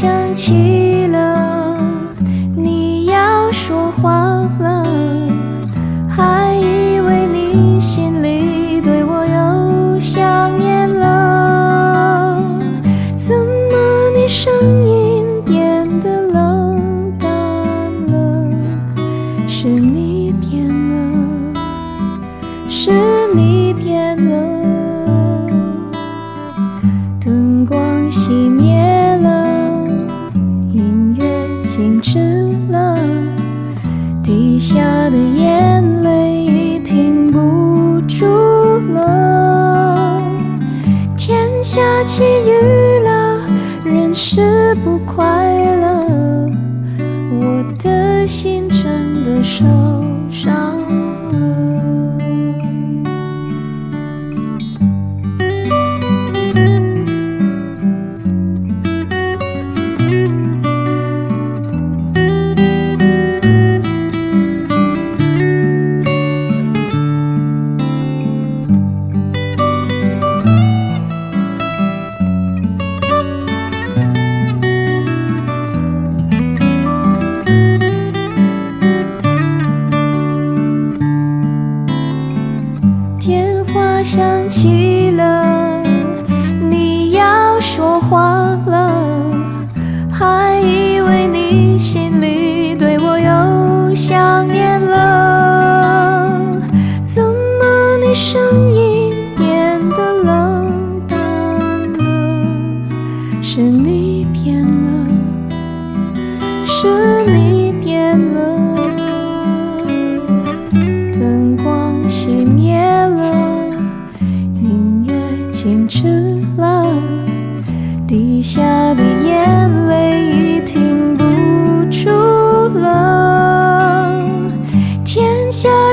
[0.00, 0.77] 想起
[41.16, 43.40] 天下起雨了，
[43.84, 45.24] 人是不快
[45.64, 45.67] 乐。
[83.98, 85.82] 我想起了
[86.60, 88.32] 你要说话
[88.64, 88.94] 了
[90.08, 96.40] 还以为你心里对我又想念了。
[97.04, 98.87] 怎么你声音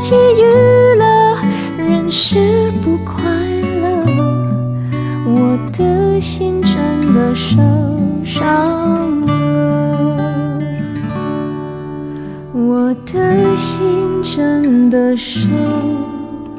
[0.00, 1.36] 起雨了，
[1.76, 3.22] 人是不快
[3.82, 4.06] 乐，
[5.26, 7.58] 我的心真的受
[8.24, 10.58] 伤了。
[12.54, 15.46] 我的心真的受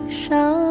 [0.07, 0.70] 伤了。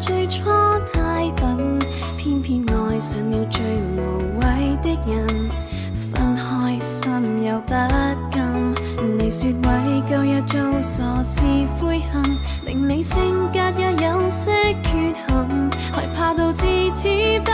[0.00, 0.42] 最初
[0.92, 1.78] 太笨
[2.16, 3.62] 偏偏爱上了最
[3.96, 5.48] 无谓的人。
[6.12, 8.74] 分开心又不甘。
[9.18, 11.42] 你说为旧日做傻事
[11.78, 12.22] 悔恨
[12.64, 14.52] 令你性格也有些
[14.82, 16.64] 缺陷害怕到至
[16.94, 17.08] 此
[17.44, 17.53] 不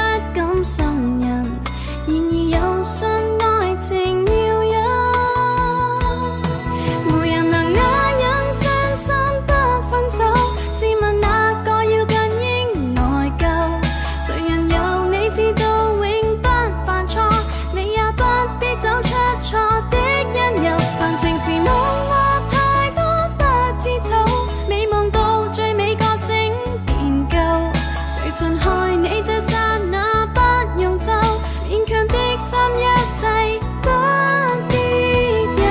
[28.32, 30.40] 情害你，这刹那不
[30.80, 31.12] 用就
[31.68, 32.80] 勉强的心一
[33.18, 33.26] 世
[33.82, 33.88] 不
[34.68, 34.72] 必
[35.56, 35.62] 有。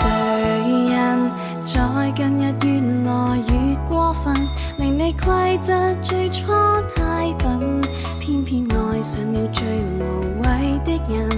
[0.00, 0.02] 谁
[0.90, 0.92] 人
[1.64, 1.72] 在
[2.16, 2.66] 近日越
[3.08, 3.10] 来
[3.48, 3.52] 越
[3.88, 4.34] 过分，
[4.78, 6.51] 令你规则最初。
[9.02, 9.66] 上了最
[9.98, 11.28] 无谓的人。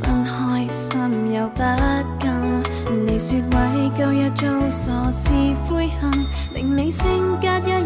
[0.00, 2.62] 分开心又不甘，
[3.06, 5.32] 你说为旧日做傻事
[5.68, 6.10] 悔恨，
[6.54, 7.77] 令你性格一